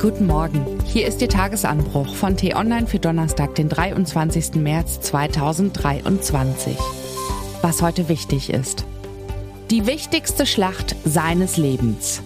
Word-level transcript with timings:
Guten 0.00 0.26
Morgen. 0.26 0.64
Hier 0.86 1.06
ist 1.06 1.20
Ihr 1.20 1.28
Tagesanbruch 1.28 2.14
von 2.14 2.34
T-Online 2.34 2.86
für 2.86 2.98
Donnerstag, 2.98 3.54
den 3.56 3.68
23. 3.68 4.54
März 4.54 5.02
2023. 5.02 6.74
Was 7.60 7.82
heute 7.82 8.08
wichtig 8.08 8.48
ist. 8.48 8.86
Die 9.70 9.86
wichtigste 9.86 10.46
Schlacht 10.46 10.96
seines 11.04 11.58
Lebens. 11.58 12.22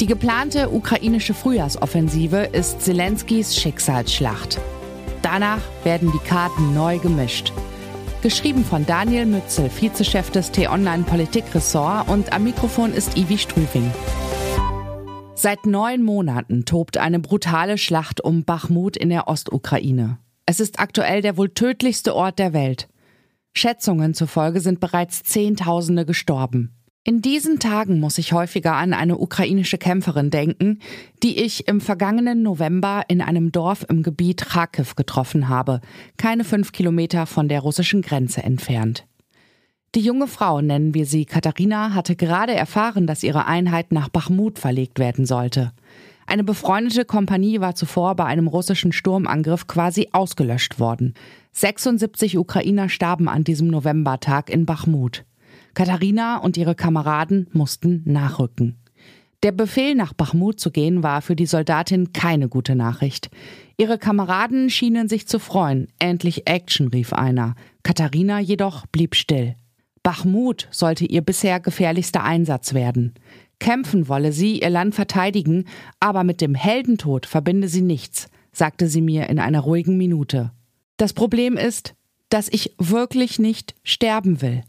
Die 0.00 0.06
geplante 0.06 0.70
ukrainische 0.70 1.34
Frühjahrsoffensive 1.34 2.48
ist 2.52 2.80
Zelenskys 2.80 3.54
Schicksalsschlacht. 3.54 4.58
Danach 5.20 5.60
werden 5.84 6.10
die 6.10 6.26
Karten 6.26 6.72
neu 6.72 6.96
gemischt. 6.96 7.52
Geschrieben 8.22 8.64
von 8.64 8.86
Daniel 8.86 9.26
Mützel, 9.26 9.68
Vizechef 9.68 10.30
des 10.30 10.50
T-Online 10.50 11.02
Politikressort 11.02 12.08
und 12.08 12.32
am 12.32 12.44
Mikrofon 12.44 12.94
ist 12.94 13.18
Ivi 13.18 13.36
Strüving. 13.36 13.92
Seit 15.40 15.66
neun 15.66 16.02
Monaten 16.02 16.64
tobt 16.64 16.96
eine 16.96 17.20
brutale 17.20 17.78
Schlacht 17.78 18.20
um 18.20 18.42
Bachmut 18.42 18.96
in 18.96 19.08
der 19.08 19.28
Ostukraine. 19.28 20.18
Es 20.46 20.58
ist 20.58 20.80
aktuell 20.80 21.22
der 21.22 21.36
wohl 21.36 21.50
tödlichste 21.50 22.16
Ort 22.16 22.40
der 22.40 22.52
Welt. 22.52 22.88
Schätzungen 23.54 24.14
zufolge 24.14 24.60
sind 24.60 24.80
bereits 24.80 25.22
Zehntausende 25.22 26.04
gestorben. 26.04 26.72
In 27.04 27.22
diesen 27.22 27.60
Tagen 27.60 28.00
muss 28.00 28.18
ich 28.18 28.32
häufiger 28.32 28.74
an 28.74 28.92
eine 28.92 29.16
ukrainische 29.16 29.78
Kämpferin 29.78 30.30
denken, 30.30 30.80
die 31.22 31.38
ich 31.38 31.68
im 31.68 31.80
vergangenen 31.80 32.42
November 32.42 33.04
in 33.06 33.22
einem 33.22 33.52
Dorf 33.52 33.86
im 33.88 34.02
Gebiet 34.02 34.44
Kharkiv 34.44 34.96
getroffen 34.96 35.48
habe, 35.48 35.80
keine 36.16 36.42
fünf 36.42 36.72
Kilometer 36.72 37.26
von 37.26 37.48
der 37.48 37.60
russischen 37.60 38.02
Grenze 38.02 38.42
entfernt. 38.42 39.06
Die 39.94 40.00
junge 40.00 40.26
Frau, 40.26 40.60
nennen 40.60 40.92
wir 40.92 41.06
sie 41.06 41.24
Katharina, 41.24 41.94
hatte 41.94 42.14
gerade 42.14 42.54
erfahren, 42.54 43.06
dass 43.06 43.22
ihre 43.22 43.46
Einheit 43.46 43.90
nach 43.90 44.10
Bachmut 44.10 44.58
verlegt 44.58 44.98
werden 44.98 45.24
sollte. 45.24 45.72
Eine 46.26 46.44
befreundete 46.44 47.06
Kompanie 47.06 47.60
war 47.60 47.74
zuvor 47.74 48.14
bei 48.14 48.26
einem 48.26 48.48
russischen 48.48 48.92
Sturmangriff 48.92 49.66
quasi 49.66 50.08
ausgelöscht 50.12 50.78
worden. 50.78 51.14
76 51.52 52.36
Ukrainer 52.36 52.90
starben 52.90 53.28
an 53.28 53.44
diesem 53.44 53.68
Novembertag 53.68 54.50
in 54.50 54.66
Bachmut. 54.66 55.24
Katharina 55.72 56.36
und 56.36 56.58
ihre 56.58 56.74
Kameraden 56.74 57.48
mussten 57.54 58.02
nachrücken. 58.04 58.76
Der 59.42 59.52
Befehl, 59.52 59.94
nach 59.94 60.12
Bachmut 60.12 60.60
zu 60.60 60.70
gehen, 60.70 61.02
war 61.02 61.22
für 61.22 61.34
die 61.36 61.46
Soldatin 61.46 62.12
keine 62.12 62.50
gute 62.50 62.74
Nachricht. 62.74 63.30
Ihre 63.78 63.96
Kameraden 63.96 64.68
schienen 64.68 65.08
sich 65.08 65.28
zu 65.28 65.38
freuen. 65.38 65.88
Endlich 65.98 66.46
Action, 66.46 66.88
rief 66.88 67.14
einer. 67.14 67.54
Katharina 67.84 68.38
jedoch 68.38 68.86
blieb 68.88 69.14
still. 69.14 69.54
Bachmut 70.08 70.68
sollte 70.70 71.04
ihr 71.04 71.20
bisher 71.20 71.60
gefährlichster 71.60 72.24
Einsatz 72.24 72.72
werden. 72.72 73.12
Kämpfen 73.58 74.08
wolle 74.08 74.32
sie, 74.32 74.62
ihr 74.62 74.70
Land 74.70 74.94
verteidigen, 74.94 75.66
aber 76.00 76.24
mit 76.24 76.40
dem 76.40 76.54
Heldentod 76.54 77.26
verbinde 77.26 77.68
sie 77.68 77.82
nichts, 77.82 78.30
sagte 78.50 78.88
sie 78.88 79.02
mir 79.02 79.28
in 79.28 79.38
einer 79.38 79.60
ruhigen 79.60 79.98
Minute. 79.98 80.50
Das 80.96 81.12
Problem 81.12 81.58
ist, 81.58 81.94
dass 82.30 82.48
ich 82.48 82.74
wirklich 82.78 83.38
nicht 83.38 83.74
sterben 83.82 84.40
will. 84.40 84.62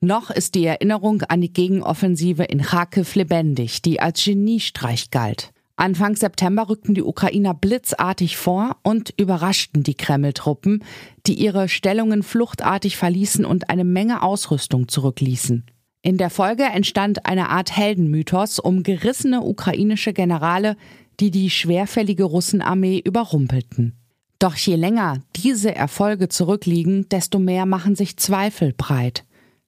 Noch 0.00 0.30
ist 0.30 0.54
die 0.54 0.64
Erinnerung 0.64 1.22
an 1.22 1.40
die 1.40 1.52
Gegenoffensive 1.52 2.44
in 2.44 2.62
Kharkiv 2.62 3.16
lebendig, 3.16 3.82
die 3.82 3.98
als 3.98 4.22
Geniestreich 4.24 5.10
galt. 5.10 5.51
Anfang 5.76 6.16
September 6.16 6.68
rückten 6.68 6.94
die 6.94 7.02
Ukrainer 7.02 7.54
blitzartig 7.54 8.36
vor 8.36 8.76
und 8.82 9.14
überraschten 9.16 9.82
die 9.82 9.94
Kreml-Truppen, 9.94 10.84
die 11.26 11.34
ihre 11.34 11.68
Stellungen 11.68 12.22
fluchtartig 12.22 12.96
verließen 12.96 13.44
und 13.44 13.70
eine 13.70 13.84
Menge 13.84 14.22
Ausrüstung 14.22 14.88
zurückließen. 14.88 15.64
In 16.02 16.18
der 16.18 16.30
Folge 16.30 16.64
entstand 16.64 17.26
eine 17.26 17.48
Art 17.48 17.76
Heldenmythos 17.76 18.58
um 18.58 18.82
gerissene 18.82 19.42
ukrainische 19.42 20.12
Generale, 20.12 20.76
die 21.20 21.30
die 21.30 21.48
schwerfällige 21.48 22.24
Russenarmee 22.24 22.98
überrumpelten. 22.98 23.96
Doch 24.38 24.56
je 24.56 24.74
länger 24.74 25.22
diese 25.36 25.72
Erfolge 25.72 26.28
zurückliegen, 26.28 27.08
desto 27.08 27.38
mehr 27.38 27.64
machen 27.64 27.94
sich 27.94 28.16
Zweifel 28.16 28.72
breit. 28.72 29.24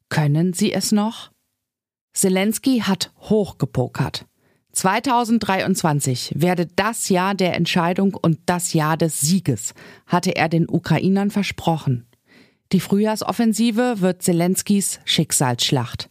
Können 0.08 0.52
sie 0.52 0.72
es 0.72 0.90
noch? 0.90 1.30
Zelensky 2.12 2.80
hat 2.80 3.12
hochgepokert. 3.20 4.26
2023 4.74 6.32
werde 6.36 6.66
das 6.66 7.08
Jahr 7.08 7.34
der 7.34 7.54
Entscheidung 7.54 8.14
und 8.14 8.38
das 8.46 8.72
Jahr 8.72 8.96
des 8.96 9.20
Sieges, 9.20 9.74
hatte 10.06 10.36
er 10.36 10.48
den 10.48 10.68
Ukrainern 10.68 11.30
versprochen. 11.30 12.06
Die 12.72 12.80
Frühjahrsoffensive 12.80 14.00
wird 14.00 14.22
Zelenskys 14.22 15.00
Schicksalsschlacht. 15.04 16.10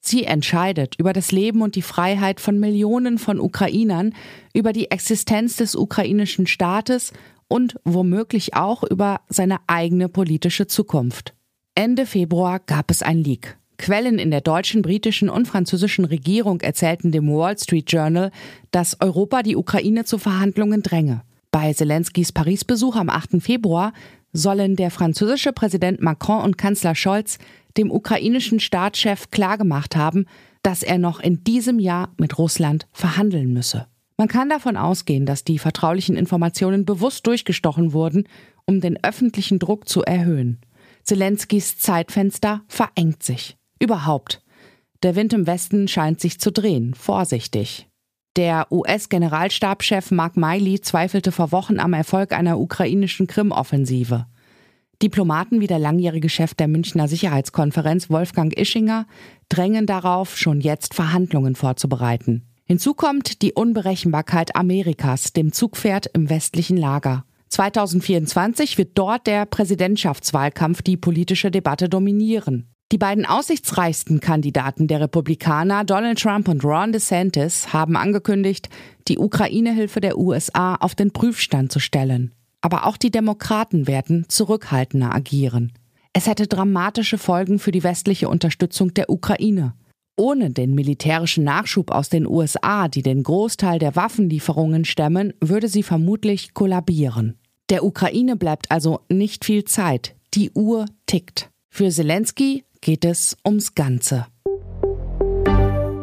Sie 0.00 0.24
entscheidet 0.24 0.94
über 0.98 1.12
das 1.12 1.32
Leben 1.32 1.62
und 1.62 1.74
die 1.74 1.82
Freiheit 1.82 2.40
von 2.40 2.58
Millionen 2.58 3.18
von 3.18 3.40
Ukrainern, 3.40 4.14
über 4.54 4.72
die 4.72 4.90
Existenz 4.90 5.56
des 5.56 5.74
ukrainischen 5.74 6.46
Staates 6.46 7.12
und 7.48 7.76
womöglich 7.84 8.54
auch 8.54 8.84
über 8.84 9.20
seine 9.28 9.58
eigene 9.66 10.08
politische 10.08 10.66
Zukunft. 10.66 11.34
Ende 11.74 12.06
Februar 12.06 12.60
gab 12.60 12.90
es 12.90 13.02
ein 13.02 13.18
Leak. 13.18 13.58
Quellen 13.78 14.18
in 14.18 14.30
der 14.30 14.40
deutschen, 14.40 14.82
britischen 14.82 15.28
und 15.28 15.46
französischen 15.46 16.04
Regierung 16.04 16.60
erzählten 16.60 17.12
dem 17.12 17.28
Wall 17.28 17.58
Street 17.58 17.90
Journal, 17.90 18.30
dass 18.70 19.00
Europa 19.00 19.42
die 19.42 19.56
Ukraine 19.56 20.04
zu 20.04 20.18
Verhandlungen 20.18 20.82
dränge. 20.82 21.22
Bei 21.50 21.72
Zelenskys 21.72 22.32
Paris-Besuch 22.32 22.96
am 22.96 23.08
8. 23.08 23.40
Februar 23.40 23.92
sollen 24.32 24.76
der 24.76 24.90
französische 24.90 25.52
Präsident 25.52 26.02
Macron 26.02 26.42
und 26.42 26.58
Kanzler 26.58 26.94
Scholz 26.94 27.38
dem 27.76 27.90
ukrainischen 27.90 28.60
Staatschef 28.60 29.30
klargemacht 29.30 29.96
haben, 29.96 30.26
dass 30.62 30.82
er 30.82 30.98
noch 30.98 31.20
in 31.20 31.44
diesem 31.44 31.78
Jahr 31.78 32.12
mit 32.18 32.38
Russland 32.38 32.86
verhandeln 32.92 33.52
müsse. 33.52 33.86
Man 34.18 34.28
kann 34.28 34.48
davon 34.48 34.76
ausgehen, 34.76 35.26
dass 35.26 35.44
die 35.44 35.58
vertraulichen 35.58 36.16
Informationen 36.16 36.84
bewusst 36.84 37.26
durchgestochen 37.26 37.92
wurden, 37.92 38.26
um 38.64 38.80
den 38.80 39.02
öffentlichen 39.04 39.58
Druck 39.58 39.88
zu 39.88 40.02
erhöhen. 40.02 40.58
Zelenskys 41.02 41.78
Zeitfenster 41.78 42.62
verengt 42.66 43.22
sich. 43.22 43.56
Überhaupt. 43.78 44.42
Der 45.02 45.16
Wind 45.16 45.32
im 45.32 45.46
Westen 45.46 45.88
scheint 45.88 46.20
sich 46.20 46.40
zu 46.40 46.50
drehen, 46.50 46.94
vorsichtig. 46.94 47.88
Der 48.36 48.70
US-Generalstabschef 48.70 50.10
Mark 50.10 50.36
Miley 50.36 50.80
zweifelte 50.80 51.32
vor 51.32 51.52
Wochen 51.52 51.78
am 51.78 51.92
Erfolg 51.92 52.32
einer 52.32 52.58
ukrainischen 52.58 53.26
Krim-Offensive. 53.26 54.26
Diplomaten 55.02 55.60
wie 55.60 55.66
der 55.66 55.78
langjährige 55.78 56.28
Chef 56.28 56.54
der 56.54 56.68
Münchner 56.68 57.08
Sicherheitskonferenz 57.08 58.08
Wolfgang 58.08 58.56
Ischinger 58.58 59.06
drängen 59.48 59.86
darauf, 59.86 60.36
schon 60.36 60.60
jetzt 60.60 60.94
Verhandlungen 60.94 61.54
vorzubereiten. 61.54 62.48
Hinzu 62.64 62.94
kommt 62.94 63.42
die 63.42 63.52
Unberechenbarkeit 63.52 64.56
Amerikas, 64.56 65.32
dem 65.32 65.52
Zugpferd 65.52 66.06
im 66.14 66.30
westlichen 66.30 66.76
Lager. 66.76 67.24
2024 67.50 68.76
wird 68.76 68.98
dort 68.98 69.26
der 69.26 69.46
Präsidentschaftswahlkampf 69.46 70.82
die 70.82 70.96
politische 70.96 71.50
Debatte 71.50 71.88
dominieren. 71.88 72.74
Die 72.92 72.98
beiden 72.98 73.26
aussichtsreichsten 73.26 74.20
Kandidaten 74.20 74.86
der 74.86 75.00
Republikaner, 75.00 75.82
Donald 75.82 76.20
Trump 76.20 76.46
und 76.46 76.64
Ron 76.64 76.92
DeSantis, 76.92 77.72
haben 77.72 77.96
angekündigt, 77.96 78.68
die 79.08 79.18
Ukraine-Hilfe 79.18 80.00
der 80.00 80.16
USA 80.16 80.76
auf 80.76 80.94
den 80.94 81.10
Prüfstand 81.10 81.72
zu 81.72 81.80
stellen. 81.80 82.32
Aber 82.60 82.86
auch 82.86 82.96
die 82.96 83.10
Demokraten 83.10 83.88
werden 83.88 84.26
zurückhaltender 84.28 85.12
agieren. 85.12 85.72
Es 86.12 86.28
hätte 86.28 86.46
dramatische 86.46 87.18
Folgen 87.18 87.58
für 87.58 87.72
die 87.72 87.82
westliche 87.82 88.28
Unterstützung 88.28 88.94
der 88.94 89.10
Ukraine. 89.10 89.74
Ohne 90.16 90.50
den 90.50 90.74
militärischen 90.74 91.42
Nachschub 91.42 91.90
aus 91.90 92.08
den 92.08 92.26
USA, 92.26 92.86
die 92.86 93.02
den 93.02 93.24
Großteil 93.24 93.80
der 93.80 93.96
Waffenlieferungen 93.96 94.84
stemmen, 94.84 95.34
würde 95.40 95.68
sie 95.68 95.82
vermutlich 95.82 96.54
kollabieren. 96.54 97.36
Der 97.68 97.84
Ukraine 97.84 98.36
bleibt 98.36 98.70
also 98.70 99.00
nicht 99.08 99.44
viel 99.44 99.64
Zeit. 99.64 100.14
Die 100.34 100.52
Uhr 100.52 100.86
tickt. 101.06 101.50
Für 101.68 101.90
Zelensky 101.90 102.64
geht 102.80 103.04
es 103.04 103.36
ums 103.44 103.74
Ganze. 103.74 104.26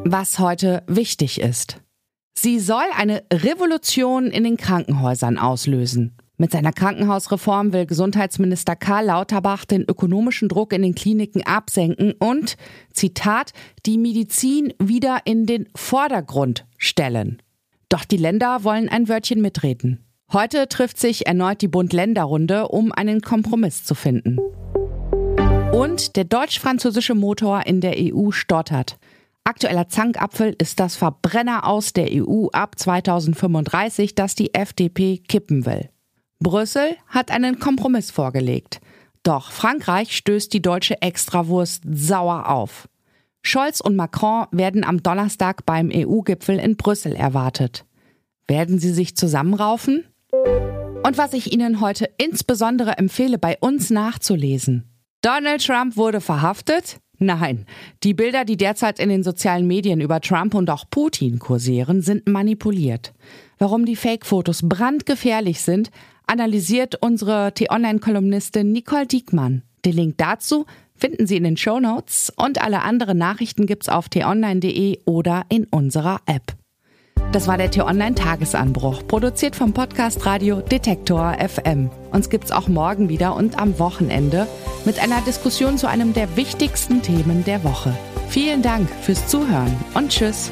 Was 0.06 0.40
heute 0.40 0.84
wichtig 0.88 1.40
ist. 1.40 1.82
Sie 2.38 2.60
soll 2.60 2.86
eine 2.98 3.24
Revolution 3.32 4.28
in 4.28 4.44
den 4.44 4.58
Krankenhäusern 4.58 5.38
auslösen. 5.38 6.18
Mit 6.38 6.52
seiner 6.52 6.74
Krankenhausreform 6.74 7.74
will 7.74 7.86
Gesundheitsminister 7.86 8.76
Karl 8.76 9.06
Lauterbach 9.06 9.66
den 9.66 9.84
ökonomischen 9.84 10.50
Druck 10.50 10.74
in 10.74 10.82
den 10.82 10.96
Kliniken 10.96 11.44
absenken 11.44 12.14
und, 12.14 12.58
Zitat, 12.92 13.54
die 13.86 13.98
Medizin 13.98 14.74
wieder 14.80 15.22
in 15.26 15.46
den 15.46 15.70
Vordergrund 15.76 16.66
stellen. 16.78 17.42
Doch 17.88 18.04
die 18.04 18.18
Länder 18.18 18.64
wollen 18.64 18.90
ein 18.90 19.08
Wörtchen 19.08 19.42
mitreden. 19.42 20.04
Heute 20.32 20.68
trifft 20.68 21.00
sich 21.00 21.28
erneut 21.28 21.62
die 21.62 21.68
Bund-Länder-Runde, 21.68 22.68
um 22.70 22.92
einen 22.92 23.22
Kompromiss 23.22 23.86
zu 23.86 23.94
finden. 23.94 24.40
Und 25.74 26.18
der 26.18 26.26
deutsch-französische 26.26 27.16
Motor 27.16 27.66
in 27.66 27.82
der 27.82 27.96
EU 27.98 28.30
stottert. 28.30 29.00
Aktueller 29.44 29.90
Zankapfel 29.90 30.56
ist 30.60 30.80
das 30.80 30.96
Verbrenner 30.96 31.66
aus 31.68 31.94
der 31.94 32.10
EU 32.12 32.50
ab 32.52 32.78
2035, 32.78 34.14
das 34.14 34.36
die 34.36 34.54
FDP 34.54 35.18
kippen 35.18 35.66
will. 35.66 35.90
Brüssel 36.40 36.96
hat 37.08 37.32
einen 37.32 37.58
Kompromiss 37.58 38.12
vorgelegt. 38.12 38.82
Doch 39.24 39.52
Frankreich 39.52 40.16
stößt 40.16 40.54
die 40.54 40.62
deutsche 40.62 41.02
Extrawurst 41.02 41.82
sauer 41.92 42.50
auf. 42.50 42.88
Scholz 43.42 43.82
und 43.82 43.96
Macron 43.96 44.46
werden 44.52 44.84
am 44.84 45.02
Donnerstag 45.02 45.66
beim 45.66 45.90
EU-Gipfel 45.92 46.60
in 46.60 46.78
Brüssel 46.78 47.16
erwartet. 47.16 47.84
Werden 48.48 48.78
sie 48.78 48.92
sich 48.94 49.18
zusammenraufen? 49.18 50.06
Und 51.04 51.18
was 51.18 51.34
ich 51.34 51.52
Ihnen 51.52 51.82
heute 51.82 52.12
insbesondere 52.18 53.00
empfehle, 53.00 53.40
bei 53.40 53.58
uns 53.60 53.90
nachzulesen. 53.90 54.93
Donald 55.24 55.66
Trump 55.66 55.96
wurde 55.96 56.20
verhaftet? 56.20 56.98
Nein, 57.18 57.66
die 58.04 58.14
Bilder, 58.14 58.44
die 58.44 58.58
derzeit 58.58 59.00
in 59.00 59.08
den 59.08 59.24
sozialen 59.24 59.66
Medien 59.66 60.02
über 60.02 60.20
Trump 60.20 60.54
und 60.54 60.70
auch 60.70 60.84
Putin 60.90 61.40
kursieren, 61.40 62.02
sind 62.02 62.28
manipuliert. 62.28 63.14
Warum 63.58 63.86
die 63.86 63.96
Fake-Fotos 63.96 64.68
brandgefährlich 64.68 65.62
sind, 65.62 65.92
analysiert 66.28 66.96
unsere 67.02 67.54
T-Online-Kolumnistin 67.54 68.74
Nicole 68.74 69.08
Diekmann. 69.08 69.62
Den 69.86 69.94
Link 69.94 70.18
dazu 70.18 70.66
finden 70.94 71.26
Sie 71.26 71.38
in 71.38 71.46
den 71.46 71.56
Show 71.56 71.80
Notes 71.80 72.34
und 72.36 72.62
alle 72.62 72.82
anderen 72.82 73.18
Nachrichten 73.18 73.66
gibt's 73.66 73.88
auf 73.88 74.10
t-online.de 74.10 75.00
oder 75.06 75.46
in 75.48 75.66
unserer 75.66 76.20
App. 76.26 76.54
Das 77.32 77.48
war 77.48 77.58
der 77.58 77.72
T-Online 77.72 78.16
Tagesanbruch, 78.16 79.08
produziert 79.08 79.56
vom 79.56 79.74
Podcast 79.74 80.26
Radio 80.26 80.60
Detektor 80.60 81.38
FM. 81.40 81.90
Uns 82.14 82.30
gibt's 82.30 82.52
auch 82.52 82.68
morgen 82.68 83.10
wieder 83.10 83.36
und 83.36 83.60
am 83.60 83.80
Wochenende 83.80 84.48
mit 84.86 85.00
einer 85.00 85.20
Diskussion 85.22 85.78
zu 85.78 85.88
einem 85.88 86.14
der 86.14 86.38
wichtigsten 86.38 87.02
Themen 87.02 87.44
der 87.44 87.64
Woche. 87.64 87.94
Vielen 88.30 88.62
Dank 88.62 88.88
fürs 89.02 89.28
Zuhören 89.28 89.76
und 89.96 90.10
Tschüss. 90.10 90.52